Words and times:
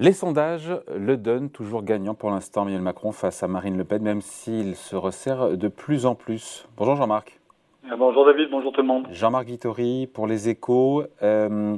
Les 0.00 0.12
sondages 0.12 0.72
le 0.96 1.16
donnent 1.16 1.50
toujours 1.50 1.82
gagnant 1.82 2.14
pour 2.14 2.30
l'instant, 2.30 2.62
Emmanuel 2.62 2.82
Macron 2.82 3.10
face 3.10 3.42
à 3.42 3.48
Marine 3.48 3.76
Le 3.76 3.82
Pen, 3.82 4.00
même 4.00 4.20
s'il 4.20 4.76
se 4.76 4.94
resserre 4.94 5.56
de 5.56 5.66
plus 5.66 6.06
en 6.06 6.14
plus. 6.14 6.68
Bonjour 6.76 6.94
Jean-Marc. 6.94 7.40
Euh, 7.90 7.96
bonjour 7.96 8.24
David, 8.24 8.48
bonjour 8.48 8.70
tout 8.70 8.80
le 8.80 8.86
monde. 8.86 9.08
Jean-Marc 9.10 9.46
Vittori 9.46 10.06
pour 10.06 10.28
les 10.28 10.48
échos. 10.48 11.02
Euh, 11.24 11.76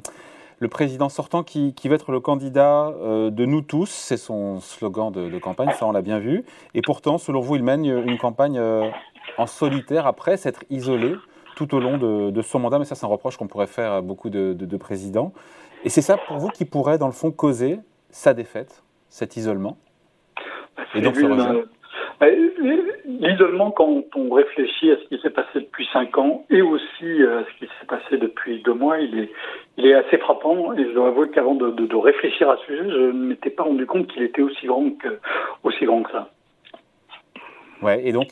le 0.58 0.68
président 0.68 1.08
sortant 1.08 1.42
qui, 1.42 1.72
va 1.86 1.94
être 1.94 2.12
le 2.12 2.20
candidat 2.20 2.88
euh, 2.88 3.30
de 3.30 3.46
nous 3.46 3.62
tous, 3.62 3.88
c'est 3.88 4.18
son 4.18 4.60
slogan 4.60 5.10
de, 5.10 5.38
campagne, 5.38 5.70
ça 5.70 5.86
on 5.86 5.92
l'a 5.92 6.02
bien 6.02 6.18
vu. 6.18 6.44
Et 6.74 6.82
pourtant, 6.82 7.16
selon 7.16 7.40
vous, 7.40 7.56
il 7.56 7.62
mène 7.62 7.86
une 7.86 8.18
campagne 8.18 8.60
en 9.38 9.46
solitaire 9.46 10.06
après 10.06 10.36
s'être 10.36 10.64
isolé 10.68 11.14
tout 11.56 11.74
au 11.74 11.80
long 11.80 11.96
de, 11.96 12.42
son 12.42 12.58
mandat. 12.58 12.78
Mais 12.78 12.84
ça, 12.84 12.94
c'est 12.94 13.06
un 13.06 13.08
reproche 13.08 13.38
qu'on 13.38 13.46
pourrait 13.46 13.66
faire 13.66 13.92
à 13.92 14.02
beaucoup 14.02 14.28
de, 14.28 14.52
de 14.52 14.76
présidents. 14.76 15.32
Et 15.84 15.88
c'est 15.88 16.02
ça 16.02 16.18
pour 16.18 16.36
vous 16.36 16.48
qui 16.48 16.66
pourrait, 16.66 16.98
dans 16.98 17.06
le 17.06 17.14
fond, 17.14 17.30
causer 17.30 17.80
sa 18.10 18.34
défaite, 18.34 18.82
cet 19.08 19.36
isolement 19.36 19.78
Et 20.94 21.00
donc 21.00 21.16
euh, 21.18 21.64
L'isolement, 23.06 23.70
quand 23.70 24.02
on 24.14 24.30
réfléchit 24.30 24.90
à 24.90 24.96
ce 24.96 25.08
qui 25.08 25.20
s'est 25.22 25.30
passé 25.30 25.60
depuis 25.60 25.88
cinq 25.92 26.16
ans 26.18 26.44
et 26.50 26.62
aussi 26.62 27.22
euh, 27.22 27.40
à 27.40 27.44
ce 27.44 27.58
qui 27.58 27.70
s'est 27.80 27.86
passé 27.86 28.18
depuis 28.18 28.62
deux 28.62 28.74
mois, 28.74 28.98
il 28.98 29.18
est, 29.18 29.30
il 29.78 29.86
est 29.86 29.94
assez 29.94 30.18
frappant. 30.18 30.74
Et 30.74 30.84
je 30.84 30.92
dois 30.92 31.08
avouer 31.08 31.30
qu'avant 31.30 31.54
de, 31.54 31.70
de, 31.70 31.96
réfléchir 31.96 32.48
à 32.50 32.56
ce 32.58 32.64
sujet, 32.66 32.90
je 32.90 33.10
ne 33.10 33.28
m'étais 33.28 33.50
pas 33.50 33.62
rendu 33.62 33.86
compte 33.86 34.06
qu'il 34.08 34.22
était 34.22 34.42
aussi 34.42 34.66
grand 34.66 34.90
que, 34.98 35.18
aussi 35.64 35.84
grand 35.86 36.02
que 36.02 36.12
ça. 36.12 36.30
Ouais, 37.82 38.06
et 38.06 38.12
donc, 38.12 38.28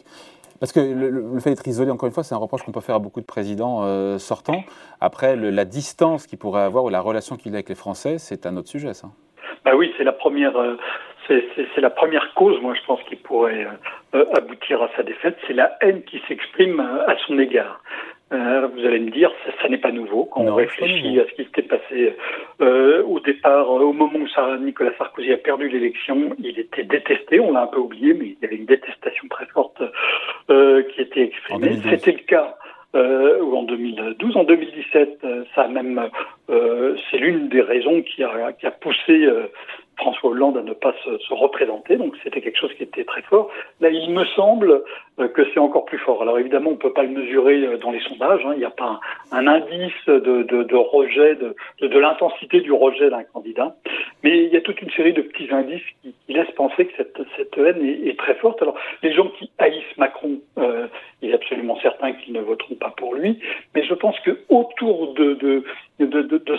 parce 0.60 0.72
que 0.72 0.80
le, 0.80 1.38
fait 1.40 1.50
d'être 1.50 1.66
isolé, 1.66 1.90
encore 1.90 2.06
une 2.06 2.12
fois, 2.12 2.24
c'est 2.24 2.34
un 2.34 2.38
reproche 2.38 2.62
qu'on 2.62 2.72
peut 2.72 2.80
faire 2.80 2.96
à 2.96 2.98
beaucoup 2.98 3.20
de 3.20 3.26
présidents 3.26 3.84
euh, 3.84 4.18
sortants. 4.18 4.64
Après, 5.00 5.36
la 5.36 5.64
distance 5.64 6.26
qu'il 6.26 6.38
pourrait 6.38 6.62
avoir 6.62 6.84
ou 6.84 6.88
la 6.88 7.00
relation 7.00 7.36
qu'il 7.36 7.52
a 7.52 7.56
avec 7.56 7.68
les 7.68 7.74
Français, 7.74 8.18
c'est 8.18 8.44
un 8.44 8.56
autre 8.56 8.68
sujet, 8.68 8.92
ça. 8.92 9.08
Bah 9.68 9.76
oui, 9.76 9.92
c'est 9.98 10.04
la 10.04 10.12
première, 10.12 10.56
euh, 10.56 10.76
c'est 11.28 11.80
la 11.82 11.90
première 11.90 12.32
cause, 12.32 12.58
moi 12.62 12.72
je 12.72 12.80
pense, 12.86 13.02
qui 13.02 13.16
pourrait 13.16 13.66
euh, 14.14 14.24
aboutir 14.34 14.82
à 14.82 14.88
sa 14.96 15.02
défaite, 15.02 15.36
c'est 15.46 15.52
la 15.52 15.76
haine 15.82 16.02
qui 16.04 16.22
s'exprime 16.26 16.80
euh, 16.80 17.06
à 17.06 17.14
son 17.26 17.38
égard. 17.38 17.82
vous 18.30 18.86
allez 18.86 18.98
me 18.98 19.10
dire, 19.10 19.30
ça, 19.60 19.68
n'est 19.68 19.76
pas 19.76 19.92
nouveau. 19.92 20.24
Quand 20.24 20.40
on 20.40 20.54
réfléchit 20.54 21.20
à 21.20 21.26
ce 21.26 21.32
qui 21.34 21.44
s'était 21.44 21.68
passé 21.74 22.16
au 22.60 23.20
départ, 23.20 23.68
au 23.70 23.92
moment 23.92 24.18
où 24.18 24.56
Nicolas 24.64 24.92
Sarkozy 24.96 25.32
a 25.34 25.36
perdu 25.36 25.68
l'élection, 25.68 26.34
il 26.38 26.58
était 26.58 26.84
détesté. 26.84 27.38
On 27.38 27.52
l'a 27.52 27.64
un 27.64 27.66
peu 27.66 27.80
oublié, 27.80 28.14
mais 28.14 28.26
il 28.28 28.36
y 28.40 28.46
avait 28.46 28.56
une 28.56 28.66
détestation 28.66 29.28
très 29.28 29.46
forte 29.46 29.82
qui 30.48 31.00
était 31.00 31.24
exprimée. 31.24 31.76
C'était 31.90 32.12
le 32.12 32.24
cas. 32.26 32.56
Ou 32.94 33.56
en 33.56 33.62
2012, 33.64 34.36
en 34.36 34.44
2017, 34.44 35.26
ça 35.54 35.68
même, 35.68 36.08
c'est 36.48 37.18
l'une 37.18 37.48
des 37.48 37.60
raisons 37.60 38.02
qui 38.02 38.24
a, 38.24 38.52
qui 38.52 38.66
a 38.66 38.70
poussé 38.70 39.28
François 39.98 40.30
Hollande 40.30 40.56
à 40.56 40.62
ne 40.62 40.72
pas 40.72 40.94
se, 41.04 41.34
représenter, 41.34 41.96
donc 41.96 42.14
c'était 42.22 42.40
quelque 42.40 42.58
chose 42.58 42.72
qui 42.74 42.84
était 42.84 43.04
très 43.04 43.22
fort. 43.22 43.50
Là, 43.80 43.90
il 43.90 44.10
me 44.10 44.24
semble 44.36 44.82
euh, 45.18 45.28
que 45.28 45.42
c'est 45.52 45.60
encore 45.60 45.84
plus 45.84 45.98
fort. 45.98 46.22
Alors 46.22 46.38
évidemment, 46.38 46.70
on 46.70 46.74
ne 46.74 46.78
peut 46.78 46.92
pas 46.92 47.02
le 47.02 47.10
mesurer 47.10 47.64
euh, 47.66 47.78
dans 47.78 47.90
les 47.90 48.00
sondages, 48.00 48.40
hein. 48.46 48.52
il 48.54 48.58
n'y 48.58 48.64
a 48.64 48.70
pas 48.70 49.00
un, 49.32 49.46
indice 49.46 50.06
de, 50.06 50.76
rejet, 50.76 51.36
de, 51.36 51.98
l'intensité 51.98 52.60
du 52.60 52.72
rejet 52.72 53.10
d'un 53.10 53.24
candidat, 53.24 53.74
mais 54.22 54.44
il 54.44 54.52
y 54.52 54.56
a 54.56 54.60
toute 54.60 54.80
une 54.80 54.90
série 54.90 55.12
de 55.12 55.22
petits 55.22 55.52
indices 55.52 55.82
qui, 56.02 56.14
laissent 56.28 56.50
penser 56.52 56.86
que 56.86 56.92
cette, 57.36 57.58
haine 57.58 57.84
est, 57.84 58.16
très 58.18 58.34
forte. 58.34 58.62
Alors 58.62 58.76
les 59.02 59.12
gens 59.12 59.28
qui 59.38 59.50
haïssent 59.58 59.96
Macron, 59.96 60.38
euh, 60.58 60.86
il 61.22 61.30
est 61.30 61.34
absolument 61.34 61.78
certain 61.80 62.12
qu'ils 62.12 62.34
ne 62.34 62.40
voteront 62.40 62.76
pas 62.76 62.92
pour 62.96 63.14
lui, 63.14 63.40
mais 63.74 63.82
je 63.82 63.94
pense 63.94 64.18
que 64.20 64.38
autour 64.50 65.14
de, 65.14 65.34
de, 65.34 65.64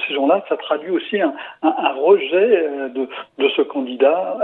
ces 0.07 0.13
gens-là, 0.13 0.43
ça 0.49 0.57
traduit 0.57 0.91
aussi 0.91 1.21
un, 1.21 1.33
rejet 1.61 2.89
de, 2.89 3.07
ce 3.37 3.61
candidat 3.61 4.37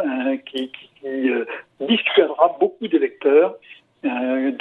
qui, 0.45 0.71
qui, 0.71 1.31
dissuadera 1.79 2.57
beaucoup 2.59 2.87
d'électeurs 2.87 3.55
euh, 4.05 4.51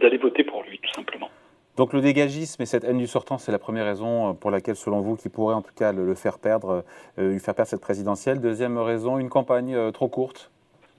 d'aller 0.00 0.18
voter 0.18 0.44
pour 0.44 0.62
lui, 0.62 0.78
tout 0.78 0.92
simplement. 0.92 1.28
Donc 1.76 1.92
le 1.92 2.00
dégagisme 2.00 2.62
et 2.62 2.66
cette 2.66 2.84
haine 2.84 2.98
du 2.98 3.06
sortant, 3.06 3.38
c'est 3.38 3.50
la 3.50 3.58
première 3.58 3.84
raison 3.84 4.30
euh, 4.30 4.32
pour 4.34 4.50
laquelle, 4.50 4.76
selon 4.76 5.00
vous, 5.00 5.16
qui 5.16 5.28
pourrait 5.28 5.54
en 5.54 5.62
tout 5.62 5.74
cas 5.76 5.92
le, 5.92 6.14
faire 6.14 6.38
perdre, 6.38 6.84
euh, 7.18 7.32
lui 7.32 7.40
faire 7.40 7.54
perdre 7.54 7.70
cette 7.70 7.80
présidentielle. 7.80 8.40
Deuxième 8.40 8.78
raison, 8.78 9.18
une 9.18 9.28
campagne 9.28 9.90
trop 9.92 10.08
courte. 10.08 10.50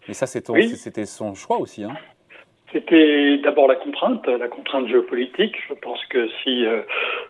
Et 0.07 0.13
ça, 0.13 0.27
c'était 0.27 1.05
son 1.05 1.35
choix 1.35 1.57
aussi. 1.59 1.83
Hein. 1.83 1.93
C'était 2.71 3.37
d'abord 3.39 3.67
la 3.67 3.75
contrainte, 3.75 4.27
la 4.27 4.47
contrainte 4.47 4.87
géopolitique. 4.87 5.55
Je 5.67 5.73
pense 5.73 6.03
que 6.05 6.27
si 6.43 6.65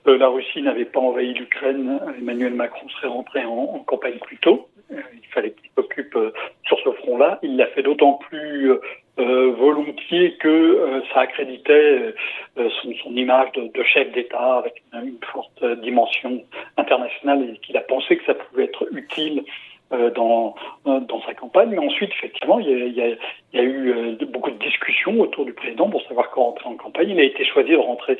la 0.05 0.27
Russie 0.27 0.61
n'avait 0.61 0.85
pas 0.85 0.99
envahi 0.99 1.33
l'Ukraine, 1.33 1.99
Emmanuel 2.17 2.53
Macron 2.53 2.89
serait 2.89 3.07
rentré 3.07 3.45
en, 3.45 3.79
campagne 3.87 4.19
plus 4.19 4.37
tôt. 4.37 4.67
il 4.91 5.27
fallait 5.31 5.51
qu'il 5.51 5.69
s'occupe 5.75 6.17
sur 6.65 6.77
ce 6.83 6.91
front-là. 6.91 7.39
Il 7.41 7.55
l'a 7.55 7.67
fait 7.67 7.83
d'autant 7.83 8.19
plus 8.29 8.73
euh, 9.19 9.51
volontiers 9.51 10.37
que 10.37 10.47
euh, 10.47 11.01
ça 11.13 11.21
accréditait 11.21 12.13
euh, 12.57 12.69
son, 12.81 12.93
son, 13.03 13.13
image 13.17 13.51
de, 13.51 13.67
de 13.67 13.83
chef 13.83 14.09
d'État 14.13 14.59
avec 14.59 14.81
une, 14.93 15.17
forte 15.33 15.61
dimension 15.81 16.41
internationale 16.77 17.49
et 17.49 17.57
qu'il 17.57 17.75
a 17.75 17.81
pensé 17.81 18.15
que 18.15 18.23
ça 18.23 18.33
pouvait 18.33 18.65
être 18.65 18.87
utile 18.93 19.43
dans, 19.91 20.55
dans 20.85 21.21
sa 21.25 21.33
campagne. 21.33 21.69
Mais 21.69 21.79
ensuite, 21.79 22.11
effectivement, 22.11 22.59
il 22.59 22.69
y 22.69 22.73
a, 22.73 22.85
il 22.85 22.93
y 22.93 23.01
a, 23.01 23.07
il 23.53 23.59
y 23.59 23.59
a 23.59 23.63
eu 23.63 24.15
beaucoup 24.27 24.51
de 24.51 24.59
discussions 24.63 25.19
autour 25.19 25.45
du 25.45 25.53
président 25.53 25.89
pour 25.89 26.01
savoir 26.03 26.29
quand 26.29 26.43
rentrer 26.43 26.69
en 26.69 26.75
campagne. 26.75 27.09
Il 27.09 27.19
a 27.19 27.23
été 27.23 27.43
choisi 27.45 27.71
de 27.71 27.77
rentrer 27.77 28.17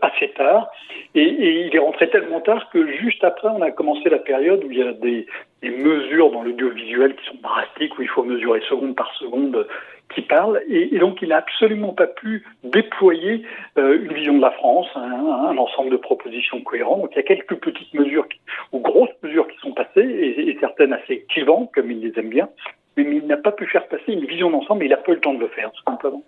assez 0.00 0.28
tard 0.30 0.70
et, 1.14 1.22
et, 1.22 1.66
il 1.66 1.76
est 1.76 1.78
rentré 1.78 2.08
tellement 2.08 2.40
tard 2.40 2.70
que 2.70 2.86
juste 2.92 3.22
après, 3.24 3.48
on 3.48 3.60
a 3.60 3.70
commencé 3.70 4.08
la 4.08 4.18
période 4.18 4.64
où 4.64 4.70
il 4.70 4.78
y 4.78 4.82
a 4.82 4.92
des, 4.92 5.26
des 5.62 5.70
mesures 5.70 6.30
dans 6.30 6.42
l'audiovisuel 6.42 7.14
qui 7.16 7.24
sont 7.26 7.38
drastiques, 7.42 7.98
où 7.98 8.02
il 8.02 8.08
faut 8.08 8.22
mesurer 8.22 8.60
seconde 8.68 8.96
par 8.96 9.12
seconde 9.14 9.66
qui 10.14 10.22
parle, 10.22 10.62
et, 10.68 10.98
donc 10.98 11.22
il 11.22 11.28
n'a 11.28 11.38
absolument 11.38 11.92
pas 11.92 12.06
pu 12.06 12.44
déployer 12.64 13.44
euh, 13.78 14.02
une 14.02 14.12
vision 14.12 14.36
de 14.36 14.40
la 14.40 14.50
France, 14.52 14.86
un, 14.94 15.56
ensemble 15.56 15.90
de 15.90 15.96
propositions 15.96 16.60
cohérentes. 16.62 17.02
Donc 17.02 17.10
il 17.12 17.16
y 17.16 17.20
a 17.20 17.22
quelques 17.24 17.56
petites 17.56 17.92
mesures 17.94 18.26
ou 18.72 18.80
grosses 18.80 19.10
mesures 19.22 19.48
qui 19.48 19.58
sont 19.58 19.72
passées, 19.72 20.00
et, 20.00 20.56
certaines 20.60 20.92
assez 20.92 21.24
clivantes, 21.28 21.70
comme 21.74 21.90
il 21.90 22.00
les 22.00 22.18
aime 22.18 22.28
bien, 22.28 22.48
mais 22.96 23.04
il 23.04 23.26
n'a 23.26 23.36
pas 23.36 23.52
pu 23.52 23.66
faire 23.66 23.86
passer 23.88 24.12
une 24.12 24.26
vision 24.26 24.50
d'ensemble, 24.50 24.82
et 24.82 24.86
il 24.86 24.90
n'a 24.90 24.96
pas 24.96 25.12
eu 25.12 25.16
le 25.16 25.20
temps 25.20 25.34
de 25.34 25.40
le 25.40 25.48
faire, 25.48 25.70
tout 25.72 25.82
simplement. 25.84 26.22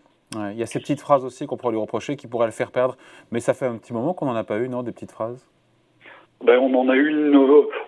il 0.52 0.58
y 0.58 0.62
a 0.62 0.66
ces 0.66 0.80
petites 0.80 1.00
phrases 1.00 1.24
aussi 1.24 1.46
qu'on 1.46 1.56
pourrait 1.56 1.72
lui 1.72 1.80
reprocher, 1.80 2.16
qui 2.16 2.26
pourraient 2.26 2.46
le 2.46 2.52
faire 2.52 2.72
perdre, 2.72 2.96
mais 3.30 3.40
ça 3.40 3.54
fait 3.54 3.66
un 3.66 3.76
petit 3.76 3.92
moment 3.92 4.14
qu'on 4.14 4.26
n'en 4.26 4.36
a 4.36 4.44
pas 4.44 4.58
eu, 4.58 4.68
non, 4.68 4.82
des 4.82 4.92
petites 4.92 5.12
phrases? 5.12 5.46
Ben, 6.44 6.58
on 6.58 6.74
en 6.74 6.90
a 6.90 6.96
eu 6.96 7.08
une 7.08 7.36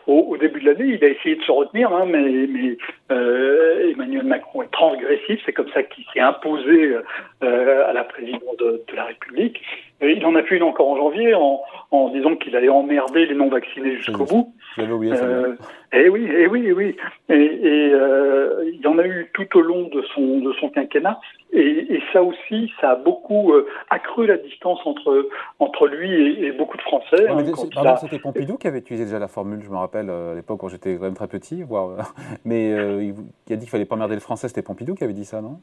au, 0.06 0.36
début 0.38 0.60
de 0.60 0.66
l'année. 0.66 0.94
Il 0.94 1.04
a 1.04 1.08
essayé 1.08 1.36
de 1.36 1.42
se 1.42 1.52
retenir, 1.52 1.92
hein, 1.92 2.06
mais, 2.06 2.46
mais 2.46 2.76
euh, 3.10 3.92
Emmanuel 3.92 4.24
Macron 4.24 4.62
est 4.62 4.72
transgressif. 4.72 5.40
C'est 5.44 5.52
comme 5.52 5.68
ça 5.70 5.82
qu'il 5.82 6.04
s'est 6.12 6.20
imposé 6.20 6.96
euh, 7.42 7.88
à 7.88 7.92
la 7.92 8.04
présidence 8.04 8.56
de, 8.58 8.82
la 8.94 9.04
République. 9.04 9.60
il 10.00 10.24
en 10.24 10.34
a 10.34 10.42
fait 10.42 10.56
une 10.56 10.62
encore 10.62 10.88
en 10.88 10.96
janvier 10.96 11.34
en, 11.34 11.60
en 11.90 12.08
disant 12.08 12.34
qu'il 12.36 12.56
allait 12.56 12.68
emmerder 12.68 13.26
les 13.26 13.34
non-vaccinés 13.34 13.96
jusqu'au 13.96 14.24
bout. 14.24 14.54
Oublié, 14.78 15.14
euh, 15.14 15.54
eh 15.92 16.08
oui, 16.10 16.28
eh 16.30 16.46
oui, 16.46 16.64
eh 16.66 16.72
oui. 16.72 16.96
Et, 17.30 17.34
et 17.34 17.94
euh, 17.94 18.70
il 18.70 18.80
y 18.80 18.86
en 18.86 18.98
a 18.98 19.06
eu 19.06 19.30
tout 19.32 19.46
au 19.56 19.62
long 19.62 19.88
de 19.88 20.02
son 20.14 20.40
de 20.40 20.52
son 20.60 20.68
quinquennat. 20.68 21.18
Et, 21.52 21.94
et 21.94 22.02
ça 22.12 22.22
aussi, 22.22 22.70
ça 22.80 22.90
a 22.90 22.96
beaucoup 22.96 23.54
accru 23.88 24.26
la 24.26 24.36
distance 24.36 24.80
entre 24.84 25.28
entre 25.60 25.86
lui 25.86 26.44
et, 26.44 26.52
beaucoup 26.52 26.76
de 26.76 26.82
Français. 26.82 27.26
Hein, 27.28 27.96
c'était 28.00 28.18
Pompidou 28.18 28.58
qui 28.58 28.66
avait 28.66 28.80
utilisé 28.80 29.04
déjà 29.04 29.18
la 29.18 29.28
formule. 29.28 29.62
Je 29.62 29.70
me 29.70 29.76
rappelle 29.76 30.10
à 30.10 30.34
l'époque 30.34 30.60
quand 30.60 30.68
j'étais 30.68 30.96
quand 30.96 31.04
même 31.04 31.14
très 31.14 31.28
petit, 31.28 31.62
voire, 31.62 32.12
mais 32.44 32.74
il, 33.00 33.10
a 33.52 33.56
dit 33.56 33.60
qu'il 33.60 33.68
fallait 33.68 33.84
pas 33.84 33.94
emmerder 33.94 34.14
les 34.14 34.20
Français. 34.20 34.48
C'était 34.48 34.62
Pompidou 34.62 34.94
qui 34.94 35.04
avait 35.04 35.12
dit 35.12 35.24
ça, 35.24 35.40
non? 35.40 35.60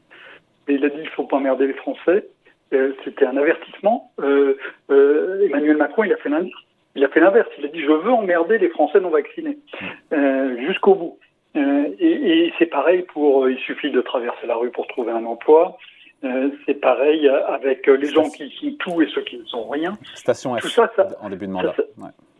Il 0.68 0.84
a 0.84 0.88
dit 0.88 1.00
qu'il 1.00 1.10
faut 1.10 1.24
pas 1.24 1.36
emmerder 1.36 1.66
les 1.66 1.74
Français. 1.74 2.26
C'était 3.04 3.26
un 3.26 3.36
avertissement. 3.36 4.10
Emmanuel 4.88 5.76
Macron, 5.76 6.04
il 6.04 6.12
a 6.12 6.16
fait 6.16 6.28
l'indice 6.28 6.54
il 6.94 7.04
a 7.04 7.08
fait 7.08 7.20
l'inverse. 7.20 7.48
Il 7.58 7.64
a 7.64 7.68
dit 7.68 7.80
je 7.80 7.92
veux 7.92 8.12
emmerder 8.12 8.58
les 8.58 8.68
Français 8.68 9.00
non 9.00 9.10
vaccinés 9.10 9.58
euh, 10.12 10.56
jusqu'au 10.66 10.94
bout. 10.94 11.18
Euh, 11.56 11.88
et, 11.98 12.46
et 12.46 12.52
c'est 12.58 12.66
pareil 12.66 13.02
pour. 13.02 13.44
Euh, 13.44 13.52
il 13.52 13.58
suffit 13.58 13.90
de 13.90 14.00
traverser 14.00 14.46
la 14.46 14.56
rue 14.56 14.70
pour 14.70 14.86
trouver 14.86 15.12
un 15.12 15.24
emploi. 15.24 15.76
Euh, 16.24 16.50
c'est 16.64 16.74
pareil 16.74 17.28
avec 17.28 17.86
les 17.86 18.08
gens 18.08 18.30
qui 18.30 18.48
sont 18.48 18.74
tout 18.78 19.02
et 19.02 19.08
ceux 19.14 19.20
qui 19.22 19.38
ne 19.38 19.44
sont 19.44 19.68
rien. 19.68 19.98
Station 20.14 20.56
F, 20.56 20.62
tout 20.62 20.68
ça, 20.68 20.90
ça, 20.96 21.08
en 21.20 21.28
début 21.28 21.46
de 21.46 21.52
mandat. 21.52 21.74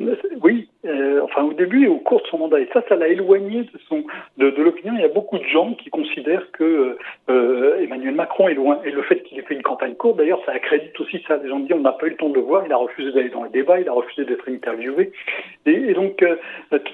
Oui, 0.00 0.68
euh, 0.84 1.20
enfin 1.22 1.44
au 1.44 1.52
début 1.52 1.84
et 1.84 1.88
au 1.88 1.98
cours 1.98 2.20
de 2.20 2.26
son 2.26 2.38
mandat. 2.38 2.60
Et 2.60 2.68
ça, 2.72 2.82
ça 2.88 2.96
l'a 2.96 3.06
éloigné 3.06 3.62
de, 3.62 3.78
son, 3.88 4.02
de, 4.38 4.50
de 4.50 4.62
l'opinion. 4.62 4.92
Il 4.96 5.00
y 5.00 5.04
a 5.04 5.08
beaucoup 5.08 5.38
de 5.38 5.44
gens 5.44 5.74
qui 5.74 5.88
considèrent 5.88 6.50
que 6.50 6.98
euh, 7.30 7.80
Emmanuel 7.80 8.14
Macron 8.14 8.48
est 8.48 8.54
loin. 8.54 8.80
Et 8.84 8.90
le 8.90 9.02
fait 9.02 9.22
qu'il 9.22 9.38
ait 9.38 9.42
fait 9.42 9.54
une 9.54 9.62
campagne 9.62 9.94
courte, 9.94 10.16
d'ailleurs, 10.16 10.40
ça 10.46 10.52
accrédite 10.52 10.98
aussi 10.98 11.22
ça. 11.28 11.36
Les 11.36 11.48
gens 11.48 11.60
disent 11.60 11.72
on 11.72 11.80
n'a 11.80 11.92
pas 11.92 12.06
eu 12.06 12.10
le 12.10 12.16
temps 12.16 12.28
de 12.28 12.34
le 12.34 12.40
voir, 12.40 12.64
il 12.66 12.72
a 12.72 12.76
refusé 12.76 13.12
d'aller 13.12 13.30
dans 13.30 13.44
le 13.44 13.50
débat, 13.50 13.78
il 13.78 13.88
a 13.88 13.92
refusé 13.92 14.24
d'être 14.24 14.48
interviewé. 14.48 15.12
Et, 15.66 15.70
et 15.70 15.94
donc 15.94 16.24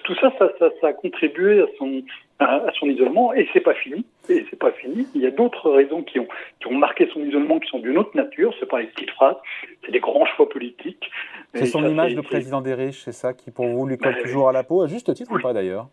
tout 0.04 0.14
ça 0.16 0.32
ça, 0.38 0.52
ça, 0.58 0.68
ça 0.80 0.88
a 0.88 0.92
contribué 0.92 1.62
à 1.62 1.66
son, 1.78 2.02
à, 2.40 2.72
son 2.78 2.86
isolement 2.86 3.32
et 3.34 3.48
c'est 3.52 3.60
pas 3.60 3.74
fini. 3.74 4.04
Et 4.28 4.44
c'est 4.50 4.58
pas 4.58 4.72
fini. 4.72 5.06
Il 5.14 5.20
y 5.20 5.26
a 5.26 5.30
d'autres 5.30 5.70
raisons 5.70 6.02
qui 6.02 6.18
ont, 6.18 6.28
qui 6.60 6.66
ont 6.68 6.76
marqué 6.76 7.08
son 7.12 7.20
isolement 7.20 7.58
qui 7.58 7.68
sont 7.68 7.78
d'une 7.78 7.98
autre 7.98 8.16
nature. 8.16 8.54
C'est 8.58 8.68
pas 8.68 8.80
les 8.80 8.86
petites 8.86 9.10
phrases, 9.10 9.36
c'est 9.84 9.92
des 9.92 10.00
grands 10.00 10.26
choix 10.26 10.48
politiques. 10.48 11.10
C'est 11.54 11.66
son 11.66 11.84
image 11.86 12.14
de 12.14 12.20
président 12.20 12.60
des 12.60 12.74
c'est 12.92 13.12
ça 13.12 13.34
qui 13.34 13.50
pour 13.50 13.66
vous 13.66 13.86
lui 13.86 13.98
colle 13.98 14.14
bah 14.14 14.22
toujours 14.22 14.48
à 14.48 14.52
la 14.52 14.64
peau, 14.64 14.82
à 14.82 14.86
juste 14.86 15.12
titre 15.14 15.32
ou 15.32 15.40
pas 15.40 15.52
d'ailleurs? 15.52 15.88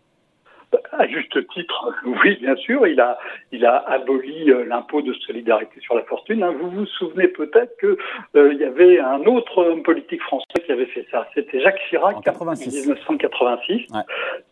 À 0.92 1.06
juste 1.06 1.46
titre, 1.48 1.94
oui, 2.04 2.36
bien 2.40 2.54
sûr, 2.56 2.86
il 2.86 3.00
a, 3.00 3.18
il 3.52 3.64
a 3.64 3.76
aboli 3.88 4.50
euh, 4.50 4.64
l'impôt 4.64 5.00
de 5.00 5.14
solidarité 5.14 5.80
sur 5.80 5.94
la 5.94 6.02
fortune. 6.02 6.42
Hein. 6.42 6.54
Vous 6.60 6.70
vous 6.70 6.86
souvenez 6.86 7.28
peut-être 7.28 7.78
qu'il 7.78 7.96
euh, 8.36 8.52
y 8.54 8.64
avait 8.64 8.98
un 8.98 9.24
autre 9.24 9.64
homme 9.64 9.82
politique 9.82 10.20
français 10.22 10.44
qui 10.66 10.72
avait 10.72 10.86
fait 10.86 11.06
ça. 11.10 11.26
C'était 11.34 11.60
Jacques 11.60 11.80
Chirac 11.88 12.16
en, 12.16 12.44
1986. 12.52 13.86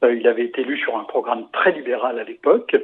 Euh, 0.02 0.14
il 0.14 0.26
avait 0.26 0.44
été 0.44 0.62
élu 0.62 0.78
sur 0.78 0.96
un 0.96 1.04
programme 1.04 1.48
très 1.52 1.72
libéral 1.72 2.18
à 2.18 2.24
l'époque 2.24 2.76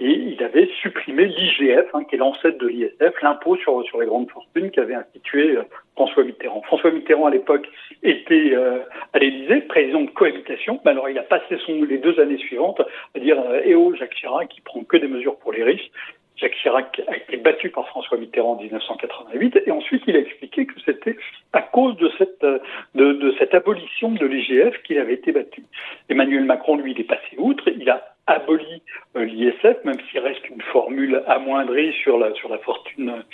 et 0.00 0.10
il 0.10 0.42
avait 0.44 0.68
supprimé 0.80 1.26
l'IGF, 1.26 1.92
hein, 1.92 2.04
qui 2.04 2.14
est 2.14 2.18
l'ancêtre 2.18 2.58
de 2.58 2.68
l'ISF, 2.68 3.20
l'impôt 3.20 3.56
sur, 3.56 3.82
sur 3.84 4.00
les 4.00 4.06
grandes 4.06 4.30
fortunes 4.30 4.70
qu'avait 4.70 4.94
institué 4.94 5.56
euh, 5.56 5.62
François 5.96 6.22
Mitterrand. 6.22 6.62
François 6.62 6.92
Mitterrand, 6.92 7.26
à 7.26 7.30
l'époque, 7.30 7.68
était 8.04 8.52
euh, 8.54 8.78
à 9.12 9.18
l'Élysée, 9.18 9.60
président 9.62 10.02
de 10.02 10.10
cohabitation, 10.10 10.80
mais 10.84 10.92
alors 10.92 11.08
il 11.08 11.18
a 11.18 11.24
passé 11.24 11.58
son, 11.66 11.82
les 11.82 11.98
deux 11.98 12.20
années 12.20 12.38
suivantes 12.38 12.80
à 13.16 13.18
dire 13.18 13.40
euh, 13.40 13.60
Eh 13.64 13.74
oh, 13.74 13.92
Jacques 13.94 14.14
Chirac, 14.14 14.48
qui 14.48 14.60
prend 14.60 14.84
que 14.84 14.96
des 14.96 15.08
mesures 15.08 15.36
pour 15.36 15.52
les 15.52 15.64
riches». 15.64 15.90
Jacques 16.36 16.54
Chirac 16.62 17.02
a 17.08 17.16
été 17.16 17.36
battu 17.36 17.68
par 17.68 17.88
François 17.88 18.16
Mitterrand 18.16 18.52
en 18.52 18.62
1988 18.62 19.58
et 19.66 19.72
ensuite 19.72 20.04
il 20.06 20.14
a 20.14 20.20
expliqué 20.20 20.66
que 20.66 20.74
c'était 20.86 21.16
à 21.52 21.62
cause 21.62 21.96
de 21.96 22.08
cette, 22.16 22.46
de, 22.94 23.12
de 23.12 23.34
cette 23.40 23.54
abolition 23.54 24.12
de 24.12 24.24
l'IGF 24.24 24.80
qu'il 24.84 24.98
avait 24.98 25.14
été 25.14 25.32
battu. 25.32 25.64
Emmanuel 26.08 26.44
Macron, 26.44 26.76
lui, 26.76 26.92
il 26.92 27.00
est 27.00 27.08
passé 27.08 27.34
outre, 27.38 27.68
il 27.68 27.90
a 27.90 28.14
aboli 28.28 28.82
euh, 29.16 29.24
l'ISF, 29.24 29.84
même 29.84 29.98
s'il 30.10 30.20
reste 30.20 30.48
une 30.48 30.60
formule 30.60 31.22
amoindrie 31.26 31.92
sur 32.02 32.18
la, 32.18 32.32
sur 32.34 32.48
la 32.48 32.58
fortune 32.58 33.24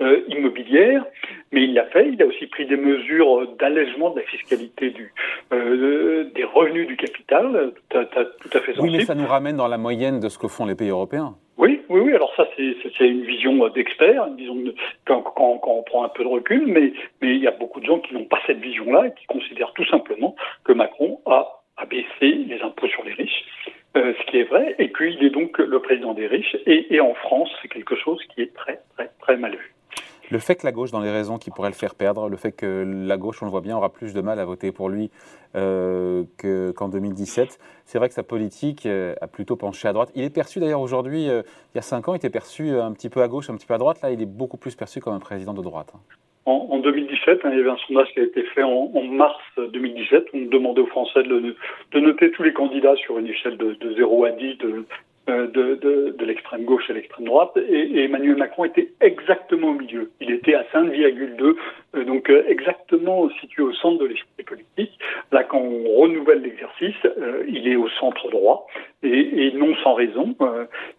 euh, 0.00 0.20
immobilière, 0.28 1.04
mais 1.52 1.64
il 1.64 1.74
l'a 1.74 1.84
fait. 1.86 2.08
Il 2.08 2.22
a 2.22 2.26
aussi 2.26 2.46
pris 2.46 2.66
des 2.66 2.76
mesures 2.76 3.46
d'allègement 3.58 4.10
de 4.10 4.20
la 4.20 4.26
fiscalité 4.26 4.90
du, 4.90 5.12
euh, 5.52 6.24
des 6.34 6.44
revenus 6.44 6.86
du 6.86 6.96
capital, 6.96 7.72
tout 7.90 7.98
à, 7.98 8.04
tout 8.04 8.50
à 8.52 8.60
fait 8.60 8.74
sensible. 8.74 8.82
Oui, 8.82 8.96
mais 8.96 9.04
ça 9.04 9.14
nous 9.14 9.26
ramène 9.26 9.56
dans 9.56 9.68
la 9.68 9.78
moyenne 9.78 10.18
de 10.18 10.28
ce 10.28 10.38
que 10.38 10.48
font 10.48 10.66
les 10.66 10.74
pays 10.74 10.90
européens. 10.90 11.34
Oui, 11.58 11.82
oui, 11.88 12.00
oui. 12.00 12.14
Alors 12.14 12.32
ça, 12.36 12.46
c'est 12.56 13.06
une 13.06 13.24
vision 13.24 13.68
d'expert, 13.68 14.26
une 14.28 14.36
vision 14.36 14.54
de, 14.54 14.74
quand, 15.04 15.22
quand, 15.22 15.58
quand, 15.58 15.72
on 15.72 15.82
prend 15.82 16.04
un 16.04 16.08
peu 16.08 16.22
de 16.22 16.28
recul, 16.28 16.66
mais, 16.66 16.92
mais 17.20 17.34
il 17.34 17.42
y 17.42 17.48
a 17.48 17.50
beaucoup 17.50 17.80
de 17.80 17.86
gens 17.86 17.98
qui 17.98 18.14
n'ont 18.14 18.24
pas 18.24 18.38
cette 18.46 18.60
vision-là 18.60 19.08
et 19.08 19.14
qui 19.18 19.26
considèrent 19.26 19.72
tout 19.72 19.86
simplement 19.86 20.36
que 20.64 20.72
Macron 20.72 21.20
a, 21.26 21.62
a 21.76 21.84
baissé 21.84 22.06
les 22.46 22.60
impôts 22.62 22.86
sur 22.86 23.04
les 23.04 23.12
riches 23.12 23.44
euh, 23.98 24.14
ce 24.18 24.30
qui 24.30 24.38
est 24.38 24.44
vrai, 24.44 24.74
et 24.78 24.92
qu'il 24.92 25.22
est 25.24 25.30
donc 25.30 25.58
le 25.58 25.80
président 25.80 26.14
des 26.14 26.26
riches. 26.26 26.56
Et, 26.66 27.00
en 27.00 27.14
France, 27.14 27.50
c'est 27.60 27.68
quelque 27.68 27.96
chose 27.96 28.20
qui 28.34 28.42
est 28.42 28.54
très, 28.54 28.80
très, 28.94 29.10
très 29.20 29.36
mal 29.36 29.52
vu. 29.52 29.74
Le 30.30 30.38
fait 30.38 30.56
que 30.56 30.66
la 30.66 30.72
gauche, 30.72 30.90
dans 30.90 31.00
les 31.00 31.10
raisons 31.10 31.38
qui 31.38 31.50
pourraient 31.50 31.70
le 31.70 31.74
faire 31.74 31.94
perdre, 31.94 32.28
le 32.28 32.36
fait 32.36 32.52
que 32.52 32.84
la 32.86 33.16
gauche, 33.16 33.42
on 33.42 33.46
le 33.46 33.50
voit 33.50 33.62
bien, 33.62 33.76
aura 33.76 33.90
plus 33.90 34.12
de 34.12 34.20
mal 34.20 34.38
à 34.38 34.44
voter 34.44 34.72
pour 34.72 34.90
lui 34.90 35.10
euh, 35.56 36.24
qu'en 36.76 36.88
2017, 36.88 37.58
c'est 37.86 37.98
vrai 37.98 38.08
que 38.08 38.14
sa 38.14 38.22
politique 38.22 38.84
euh, 38.84 39.14
a 39.22 39.26
plutôt 39.26 39.56
penché 39.56 39.88
à 39.88 39.92
droite. 39.94 40.12
Il 40.14 40.22
est 40.22 40.30
perçu 40.30 40.60
d'ailleurs 40.60 40.82
aujourd'hui, 40.82 41.24
il 41.24 41.44
y 41.74 41.78
a 41.78 41.82
cinq 41.82 42.08
ans, 42.08 42.14
il 42.14 42.18
était 42.18 42.30
perçu 42.30 42.78
un 42.78 42.92
petit 42.92 43.08
peu 43.08 43.22
à 43.22 43.28
gauche, 43.28 43.48
un 43.48 43.56
petit 43.56 43.66
peu 43.66 43.74
à 43.74 43.78
droite. 43.78 44.02
Là, 44.02 44.10
il 44.10 44.20
est 44.20 44.26
beaucoup 44.26 44.58
plus 44.58 44.74
perçu 44.74 45.00
comme 45.00 45.14
un 45.14 45.20
président 45.20 45.54
de 45.54 45.62
droite. 45.62 45.92
Hein 45.94 46.00
en, 46.48 46.78
2017. 46.78 47.40
Hein, 47.44 47.50
il 47.52 47.58
y 47.58 47.60
avait 47.60 47.70
un 47.70 47.76
sondage 47.86 48.08
qui 48.12 48.20
a 48.20 48.24
été 48.24 48.42
fait 48.42 48.62
en, 48.62 48.90
mars 49.02 49.42
2017. 49.56 50.28
On 50.34 50.40
demandait 50.46 50.80
aux 50.80 50.86
Français 50.86 51.22
de, 51.22 51.54
noter 51.98 52.30
tous 52.32 52.42
les 52.42 52.52
candidats 52.52 52.96
sur 52.96 53.18
une 53.18 53.26
échelle 53.26 53.56
de, 53.56 53.74
de 53.74 53.94
0 53.94 54.24
à 54.24 54.30
10 54.30 54.58
de, 54.58 54.66
euh, 54.66 54.86
de, 55.28 55.74
de, 55.74 56.14
de 56.16 56.24
l'extrême 56.24 56.64
gauche 56.64 56.88
et 56.88 56.94
l'extrême 56.94 57.26
droite, 57.26 57.56
et, 57.56 58.04
Emmanuel 58.04 58.36
Macron 58.36 58.64
était 58.64 58.88
exactement 59.00 59.68
au 59.68 59.74
milieu. 59.74 60.10
Il 60.20 60.30
était 60.30 60.54
à 60.54 60.62
5,2, 60.72 61.56
euh, 61.96 62.04
donc 62.04 62.30
euh, 62.30 62.44
exactement 62.48 63.28
situé 63.40 63.62
au 63.62 63.72
centre 63.72 63.98
de 63.98 64.06
l'esprit 64.06 64.44
politique. 64.44 64.98
Là, 65.30 65.44
quand 65.44 65.60
on 65.60 66.00
renouvelle 66.00 66.40
l'exercice, 66.40 66.96
il 67.46 67.68
est 67.68 67.76
au 67.76 67.88
centre 68.00 68.30
droit, 68.30 68.66
et, 69.02 69.52
non 69.52 69.74
sans 69.82 69.94
raison. 69.94 70.34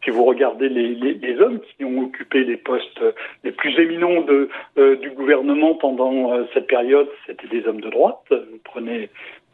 si 0.03 0.11
vous 0.11 0.23
regardez 0.23 0.69
les, 0.69 0.93
les, 0.93 1.41
hommes 1.41 1.59
qui 1.59 1.83
ont 1.83 2.03
occupé 2.03 2.43
les 2.43 2.57
postes 2.57 3.01
les 3.43 3.51
plus 3.51 3.77
éminents 3.79 4.21
de, 4.21 4.49
du 4.95 5.09
gouvernement 5.11 5.75
pendant 5.75 6.45
cette 6.53 6.67
période, 6.67 7.07
c'était 7.25 7.47
des 7.47 7.67
hommes 7.67 7.81
de 7.81 7.89
droite. 7.89 8.19
Vous 8.29 8.59
prenez 8.63 9.09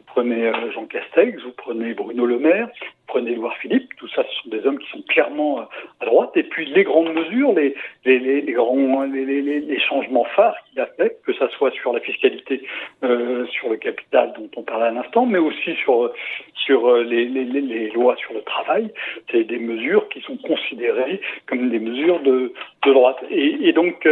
prenez 0.07 0.51
Jean 0.73 0.85
Castex, 0.85 1.41
vous 1.43 1.51
prenez 1.57 1.93
Bruno 1.93 2.25
Le 2.25 2.39
Maire, 2.39 2.69
prenez 3.15 3.31
Édouard 3.31 3.55
Philippe, 3.61 3.95
tout 3.95 4.09
ça, 4.09 4.25
ce 4.29 4.43
sont 4.43 4.49
des 4.49 4.67
hommes 4.67 4.77
qui 4.77 4.89
sont 4.91 5.01
clairement 5.07 5.59
euh, 5.59 5.63
à 6.01 6.05
droite. 6.05 6.31
Et 6.35 6.43
puis 6.43 6.65
les 6.65 6.83
grandes 6.83 7.13
mesures, 7.13 7.53
les, 7.53 7.73
les, 8.03 8.19
les, 8.19 9.59
les 9.61 9.79
changements 9.79 10.25
phares 10.35 10.57
qu'il 10.69 10.81
a 10.81 10.85
fait, 10.97 11.17
que 11.25 11.33
ça 11.33 11.47
soit 11.51 11.71
sur 11.71 11.93
la 11.93 12.01
fiscalité, 12.01 12.61
euh, 13.03 13.45
sur 13.47 13.69
le 13.69 13.77
capital 13.77 14.33
dont 14.37 14.49
on 14.57 14.63
parlait 14.63 14.87
à 14.87 14.91
l'instant, 14.91 15.25
mais 15.25 15.39
aussi 15.39 15.75
sur 15.75 16.11
sur 16.55 16.89
euh, 16.89 17.03
les, 17.03 17.25
les, 17.25 17.89
lois 17.91 18.17
sur 18.17 18.33
le 18.33 18.41
travail, 18.41 18.91
c'est 19.31 19.45
des 19.45 19.59
mesures 19.59 20.09
qui 20.09 20.19
sont 20.21 20.37
considérées 20.37 21.21
comme 21.47 21.69
des 21.69 21.79
mesures 21.79 22.19
de, 22.19 22.51
de 22.85 22.93
droite. 22.93 23.23
Et, 23.29 23.69
et 23.69 23.71
donc 23.71 24.07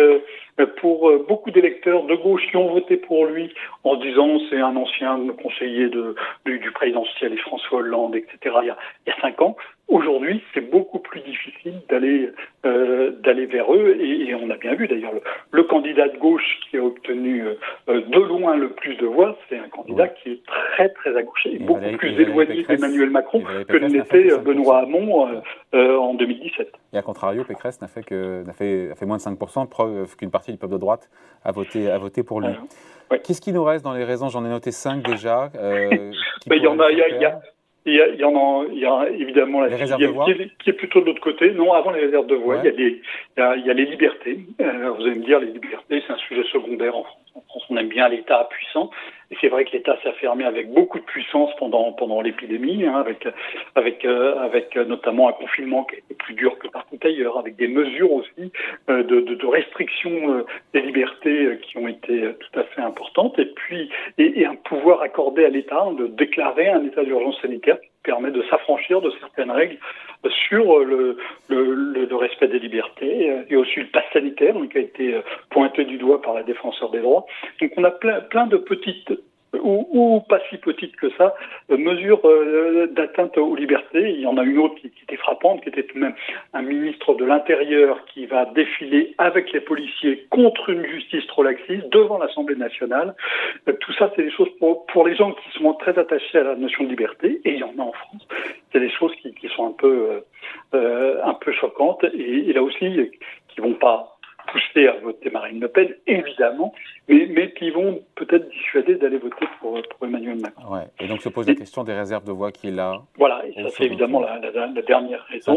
pour 0.77 1.11
beaucoup 1.27 1.49
d'électeurs 1.49 2.03
de 2.03 2.15
gauche 2.15 2.43
qui 2.51 2.57
ont 2.57 2.71
voté 2.71 2.97
pour 2.97 3.25
lui 3.25 3.51
en 3.83 3.95
disant 3.95 4.37
c'est 4.49 4.59
un 4.59 4.75
ancien 4.75 5.19
conseiller 5.41 5.89
de, 5.89 6.15
du, 6.45 6.59
du 6.59 6.71
président 6.71 7.03
socialiste 7.05 7.41
François 7.41 7.79
Hollande, 7.79 8.15
etc. 8.15 8.55
il 9.05 9.09
y 9.09 9.13
a 9.13 9.21
cinq 9.21 9.41
ans. 9.41 9.55
Aujourd'hui, 9.89 10.41
c'est 10.53 10.71
beaucoup 10.71 10.99
plus 10.99 11.19
difficile 11.21 11.81
d'aller 11.89 12.31
euh, 12.65 13.11
d'aller 13.21 13.45
vers 13.45 13.71
eux 13.73 13.97
et, 13.99 14.33
on 14.33 14.49
a 14.49 14.55
bien 14.55 14.75
vu 14.75 14.87
d'ailleurs 14.87 15.11
le, 15.51 15.63
candidat 15.63 16.07
de 16.07 16.17
gauche 16.17 16.59
qui 16.61 16.77
a 16.77 16.83
obtenu 16.83 17.43
euh, 17.43 17.55
de 17.87 18.19
loin 18.19 18.55
le 18.55 18.69
plus 18.69 18.95
de 18.95 19.05
voix, 19.05 19.37
c'est 19.49 19.59
un 19.59 19.67
candidat 19.67 20.07
qui 20.07 20.31
est 20.31 20.39
très 20.45 20.89
très 20.89 21.15
à 21.17 21.21
gauche 21.21 21.45
et, 21.45 21.59
beaucoup 21.59 21.97
plus 21.97 22.19
éloigné 22.19 22.63
d'Emmanuel 22.63 23.09
Macron 23.09 23.43
que 23.67 23.77
ne 23.77 23.89
l'était 23.89 24.37
Benoît 24.37 24.79
Hamon 24.79 25.41
euh, 25.73 25.97
en 25.97 26.13
2017. 26.13 26.71
Et 26.93 26.97
à 26.97 27.01
contrario, 27.01 27.43
Pécresse 27.43 27.81
n'a 27.81 27.87
fait 27.87 28.03
que 28.03 28.43
n'a 28.45 28.53
fait, 28.53 28.89
a 28.91 28.95
fait 28.95 29.05
moins 29.05 29.17
de 29.17 29.21
5%, 29.21 29.67
preuve 29.67 30.15
qu'une 30.15 30.31
partie 30.31 30.53
du 30.53 30.57
peuple 30.57 30.73
de 30.73 30.79
droite 30.79 31.09
a 31.43 31.51
voté 31.51 31.91
a 31.91 31.97
voté 31.97 32.23
pour 32.23 32.39
lui. 32.39 32.55
Qu'est-ce 33.23 33.41
qui 33.41 33.51
nous 33.51 33.63
reste 33.63 33.83
dans 33.83 33.93
les 33.93 34.05
raisons? 34.05 34.29
J'en 34.29 34.45
ai 34.45 34.49
noté 34.49 34.71
cinq 34.71 35.03
déjà. 35.03 35.51
Ben, 36.45 36.57
il 36.57 36.63
y 36.63 36.67
en 36.67 36.77
a, 36.77 36.91
il 36.91 36.97
y 36.97 37.25
a 37.25 37.39
il 37.85 37.93
y, 37.95 38.01
a, 38.01 38.07
il 38.07 38.19
y, 38.19 38.23
en 38.23 38.35
a, 38.35 38.65
il 38.71 38.79
y 38.79 38.85
a 38.85 39.09
évidemment 39.09 39.59
la 39.59 39.67
qui, 39.67 39.73
est, 39.73 40.57
qui, 40.57 40.69
est, 40.69 40.73
plutôt 40.73 41.01
de 41.01 41.05
l'autre 41.05 41.21
côté. 41.21 41.51
Non, 41.51 41.73
avant 41.73 41.91
les 41.91 41.99
réserves 41.99 42.27
de 42.27 42.35
voix, 42.35 42.57
il, 42.63 42.65
y 42.65 42.69
a 42.69 42.71
des, 42.71 43.01
il, 43.35 43.39
y 43.39 43.41
a, 43.41 43.55
il 43.57 43.65
y 43.65 43.69
a 43.69 43.73
les 43.73 43.85
libertés. 43.85 44.39
Euh, 44.61 44.91
vous 44.91 45.03
allez 45.03 45.15
me 45.15 45.25
dire, 45.25 45.39
les 45.39 45.51
libertés, 45.51 46.01
c'est 46.05 46.13
un 46.13 46.17
sujet 46.17 46.43
secondaire 46.51 46.95
en 46.95 47.03
France. 47.03 47.17
En 47.35 47.41
France, 47.41 47.63
on 47.69 47.77
aime 47.77 47.89
bien 47.89 48.07
l'État 48.07 48.47
puissant. 48.49 48.89
Et 49.33 49.37
c'est 49.41 49.47
vrai 49.47 49.65
que 49.65 49.71
l'État 49.71 49.97
s'est 50.03 50.09
affirmé 50.09 50.45
avec 50.45 50.71
beaucoup 50.71 50.99
de 50.99 51.05
puissance 51.05 51.49
pendant 51.57 51.91
pendant 51.91 52.21
l'épidémie, 52.21 52.85
hein, 52.85 52.99
avec 52.99 53.27
avec 53.73 54.05
euh, 54.05 54.37
avec 54.37 54.75
notamment 54.75 55.27
un 55.27 55.31
confinement 55.31 55.85
qui 55.85 55.95
été 55.95 56.13
plus 56.13 56.35
dur 56.35 56.59
que 56.59 56.67
partout 56.67 56.99
ailleurs, 57.03 57.39
avec 57.39 57.55
des 57.55 57.67
mesures 57.67 58.11
aussi 58.11 58.51
euh, 58.91 59.01
de, 59.01 59.21
de, 59.21 59.33
de, 59.33 59.47
restriction 59.47 60.11
euh, 60.11 60.45
des 60.75 60.81
libertés 60.81 61.57
qui 61.63 61.79
ont 61.79 61.87
été 61.87 62.29
tout 62.41 62.59
à 62.59 62.63
fait 62.63 62.81
importantes. 62.81 63.39
Et 63.39 63.45
puis 63.45 63.89
et, 64.19 64.45
un 64.45 64.53
pouvoir 64.53 65.01
accordé 65.01 65.45
à 65.45 65.49
l'État 65.49 65.83
de 65.97 66.05
déclarer 66.05 66.69
un 66.69 66.85
état 66.85 67.03
d'urgence 67.03 67.41
sanitaire 67.41 67.79
permet 68.03 68.31
de 68.31 68.43
s'affranchir 68.49 69.01
de 69.01 69.11
certaines 69.19 69.51
règles 69.51 69.77
sur 70.47 70.79
le, 70.79 71.17
le, 71.49 71.73
le, 72.05 72.15
respect 72.15 72.47
des 72.47 72.59
libertés 72.59 73.43
et 73.49 73.55
aussi 73.55 73.79
le 73.81 73.87
pass 73.87 74.05
sanitaire 74.13 74.55
qui 74.71 74.77
a 74.77 74.81
été 74.81 75.21
pointé 75.49 75.85
du 75.85 75.97
doigt 75.97 76.21
par 76.21 76.33
la 76.33 76.43
défenseur 76.43 76.91
des 76.91 77.01
droits. 77.01 77.25
Donc 77.59 77.71
on 77.77 77.83
a 77.83 77.91
plein, 77.91 78.21
plein 78.21 78.47
de 78.47 78.57
petites 78.57 79.11
ou, 79.63 79.87
ou, 79.91 80.19
pas 80.21 80.39
si 80.49 80.57
petites 80.57 80.95
que 80.97 81.09
ça, 81.17 81.33
mesures 81.69 82.21
euh, 82.25 82.87
d'atteinte 82.91 83.37
aux 83.37 83.55
libertés. 83.55 84.11
Il 84.11 84.21
y 84.21 84.27
en 84.27 84.37
a 84.37 84.43
une 84.43 84.59
autre 84.59 84.75
qui, 84.75 84.87
était 84.87 85.17
frappante, 85.17 85.61
qui 85.61 85.69
était 85.69 85.83
tout 85.83 85.95
de 85.95 86.03
même 86.03 86.15
un 86.53 86.61
ministre 86.61 87.15
de 87.15 87.25
l'Intérieur 87.25 88.03
qui 88.05 88.25
va 88.25 88.45
défiler 88.45 89.15
avec 89.17 89.51
les 89.51 89.61
policiers 89.61 90.27
contre 90.29 90.69
une 90.69 90.85
justice 90.85 91.25
trop 91.27 91.43
laxiste 91.43 91.89
devant 91.89 92.17
l'Assemblée 92.17 92.55
nationale. 92.55 93.15
Euh, 93.67 93.73
tout 93.79 93.93
ça, 93.93 94.11
c'est 94.15 94.23
des 94.23 94.31
choses 94.31 94.49
pour, 94.59 95.07
les 95.07 95.15
gens 95.15 95.31
qui 95.31 95.59
sont 95.59 95.73
très 95.73 95.97
attachés 95.97 96.37
à 96.37 96.43
la 96.43 96.55
notion 96.55 96.83
de 96.83 96.89
liberté, 96.89 97.41
et 97.45 97.53
il 97.53 97.59
y 97.59 97.63
en 97.63 97.77
a 97.79 97.81
en 97.81 97.93
France. 97.93 98.27
C'est 98.71 98.79
des 98.79 98.91
choses 98.91 99.13
qui, 99.15 99.33
sont 99.55 99.67
un 99.67 99.73
peu, 99.73 100.09
euh, 100.09 100.19
euh 100.75 101.19
un 101.23 101.33
peu 101.33 101.51
choquantes, 101.53 102.03
et, 102.13 102.49
et 102.49 102.53
là 102.53 102.63
aussi, 102.63 103.11
qui 103.49 103.61
vont 103.61 103.73
pas 103.73 104.13
pousser 104.53 104.87
à 104.87 104.93
voter 104.99 105.31
Marine 105.31 105.59
Le 105.59 105.67
Pen, 105.67 105.89
évidemment, 106.05 106.73
mais, 107.09 107.27
mais 107.29 107.51
qui 107.53 107.71
vont 107.71 108.01
peut-être 108.15 108.47
dissuader 108.49 108.95
d'aller 108.95 109.17
voter 109.17 109.45
pour, 109.59 109.81
pour, 109.81 110.07
Emmanuel 110.07 110.39
Macron. 110.39 110.75
Ouais. 110.75 110.83
Et 110.99 111.07
donc 111.07 111.21
se 111.21 111.29
pose 111.29 111.47
la 111.47 111.55
question 111.55 111.83
des 111.83 111.93
réserves 111.93 112.23
de 112.23 112.31
voix 112.31 112.51
qu'il 112.51 112.79
a. 112.79 113.01
Voilà, 113.17 113.41
et 113.47 113.53
ça 113.53 113.69
c'est 113.69 113.85
évidemment 113.85 114.21
la, 114.21 114.39
la, 114.39 114.67
la, 114.67 114.81
dernière 114.81 115.23
raison. 115.25 115.55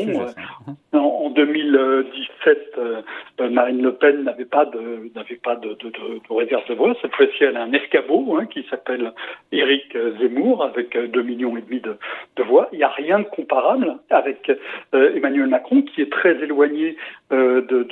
En, 0.92 0.98
en, 0.98 1.30
2017, 1.30 2.58
euh, 2.78 3.02
Marine 3.50 3.82
Le 3.82 3.94
Pen 3.94 4.24
n'avait 4.24 4.46
pas 4.46 4.64
de 4.64 5.10
n'avait 5.14 5.36
pas 5.36 5.56
de, 5.56 5.68
de, 5.68 5.90
de, 5.90 5.90
de, 5.90 6.34
réserve 6.34 6.66
de 6.68 6.74
voix. 6.74 6.94
Cette 7.02 7.14
fois-ci, 7.14 7.44
elle 7.44 7.56
a 7.56 7.62
un 7.62 7.72
escabeau 7.72 8.36
hein, 8.36 8.46
qui 8.46 8.64
s'appelle 8.70 9.12
Éric 9.52 9.96
Zemmour 10.18 10.64
avec 10.64 10.96
2 10.96 11.22
millions 11.22 11.56
et 11.56 11.62
demi 11.62 11.80
de, 11.80 11.96
de 12.36 12.42
voix. 12.42 12.68
Il 12.72 12.78
n'y 12.78 12.84
a 12.84 12.88
rien 12.88 13.20
de 13.20 13.24
comparable 13.24 13.96
avec 14.10 14.50
euh, 14.94 15.14
Emmanuel 15.14 15.48
Macron 15.48 15.82
qui 15.82 16.00
est 16.00 16.10
très 16.10 16.32
éloigné 16.42 16.96
euh, 17.32 17.60
de 17.62 17.82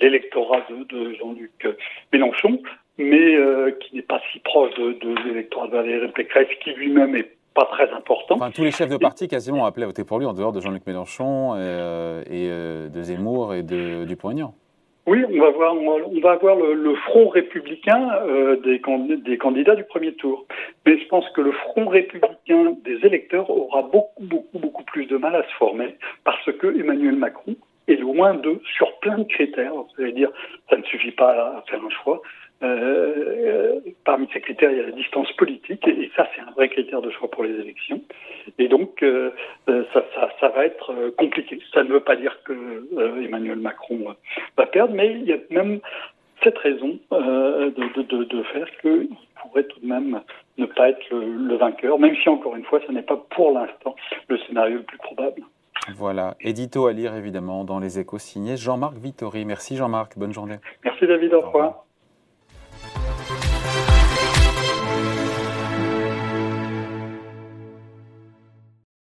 l'électorat 0.00 0.66
de, 0.70 0.84
de 0.84 1.14
Jean-Luc 1.14 1.66
Mélenchon, 2.12 2.60
mais 2.98 3.34
euh, 3.34 3.70
qui 3.80 3.96
n'est 3.96 4.02
pas 4.02 4.20
si 4.32 4.38
proche 4.40 4.74
de, 4.74 4.92
de 4.92 5.14
l'électorat 5.26 5.66
de 5.66 5.72
Valérie 5.72 6.12
Pécresse, 6.12 6.48
qui 6.62 6.72
lui-même 6.72 7.16
est 7.16 7.30
pas 7.54 7.66
très 7.66 7.90
important. 7.92 8.36
Enfin, 8.36 8.50
tous 8.50 8.64
les 8.64 8.72
chefs 8.72 8.88
de 8.88 8.96
parti 8.96 9.28
quasiment 9.28 9.62
ont 9.62 9.64
appelé 9.64 9.84
à 9.84 9.86
voter 9.86 10.04
pour 10.04 10.18
lui 10.18 10.26
en 10.26 10.32
dehors 10.32 10.52
de 10.52 10.60
Jean-Luc 10.60 10.86
Mélenchon 10.86 11.54
et, 11.56 12.48
de 12.48 13.02
Zemmour 13.02 13.54
et 13.54 13.62
de 13.62 14.04
Dupont-Aignan. 14.04 14.54
Oui, 15.06 15.22
on 15.30 15.38
va 15.38 15.50
voir, 15.50 15.74
on 15.74 16.20
va 16.20 16.32
avoir 16.32 16.56
le, 16.56 16.94
front 16.94 17.28
républicain 17.28 18.08
euh, 18.26 18.56
des, 18.56 18.80
des, 19.18 19.36
candidats 19.36 19.74
du 19.74 19.84
premier 19.84 20.14
tour. 20.14 20.46
Mais 20.86 20.98
je 20.98 21.06
pense 21.08 21.28
que 21.30 21.42
le 21.42 21.52
front 21.52 21.88
républicain 21.88 22.74
des 22.84 23.06
électeurs 23.06 23.50
aura 23.50 23.82
beaucoup, 23.82 24.22
beaucoup, 24.22 24.58
beaucoup 24.58 24.84
plus 24.84 25.04
de 25.04 25.18
mal 25.18 25.36
à 25.36 25.42
se 25.42 25.54
former 25.58 25.96
parce 26.24 26.50
que 26.52 26.80
Emmanuel 26.80 27.16
Macron 27.16 27.54
est 27.88 27.96
loin 27.96 28.34
d'eux 28.34 28.60
sur 28.76 28.98
plein 28.98 29.18
de 29.18 29.24
critères. 29.24 29.74
Vous 29.74 30.02
allez 30.02 30.12
dire, 30.12 30.30
ça 30.70 30.76
ne 30.76 30.82
suffit 30.84 31.12
pas 31.12 31.30
à 31.30 31.64
faire 31.68 31.80
un 31.84 31.90
choix. 31.90 32.22
Euh, 32.62 33.80
parmi 34.04 34.26
ces 34.32 34.40
critères, 34.40 34.70
il 34.70 34.78
y 34.78 34.80
a 34.80 34.84
la 34.84 34.92
distance 34.92 35.30
politique, 35.32 35.86
et, 35.86 36.10
ça, 36.16 36.26
c'est 36.34 36.40
un 36.40 36.50
vrai 36.52 36.68
critère 36.68 37.02
de 37.02 37.10
choix 37.10 37.30
pour 37.30 37.44
les 37.44 37.54
élections. 37.60 38.00
Et 38.58 38.68
donc, 38.68 39.02
euh, 39.02 39.30
euh, 39.68 39.84
ça, 39.92 40.04
ça, 40.40 40.48
va 40.48 40.64
être 40.64 40.94
compliqué. 41.18 41.60
Ça 41.72 41.82
ne 41.82 41.88
veut 41.88 42.00
pas 42.00 42.16
dire 42.16 42.42
que 42.44 42.86
Emmanuel 43.22 43.58
Macron 43.58 44.14
va 44.56 44.66
perdre, 44.66 44.94
mais 44.94 45.12
il 45.12 45.24
y 45.24 45.32
a 45.32 45.38
même 45.50 45.80
cette 46.42 46.58
raison 46.58 46.98
de, 47.10 48.42
faire 48.52 48.68
qu'il 48.80 49.08
pourrait 49.40 49.64
tout 49.64 49.80
de 49.80 49.86
même 49.86 50.20
ne 50.58 50.66
pas 50.66 50.90
être 50.90 51.04
le, 51.10 51.26
le 51.26 51.56
vainqueur, 51.56 51.98
même 51.98 52.16
si, 52.16 52.28
encore 52.28 52.56
une 52.56 52.64
fois, 52.64 52.80
ce 52.86 52.92
n'est 52.92 53.02
pas 53.02 53.16
pour 53.30 53.52
l'instant 53.52 53.94
le 54.28 54.38
scénario 54.38 54.78
le 54.78 54.82
plus 54.84 54.98
probable. 54.98 55.42
Voilà, 55.96 56.36
édito 56.40 56.86
à 56.86 56.92
lire 56.92 57.14
évidemment 57.14 57.64
dans 57.64 57.78
les 57.78 57.98
échos 57.98 58.18
signés 58.18 58.56
Jean-Marc 58.56 58.94
Vittori. 58.94 59.44
Merci 59.44 59.76
Jean-Marc, 59.76 60.18
bonne 60.18 60.32
journée. 60.32 60.58
Merci 60.84 61.06
David. 61.06 61.32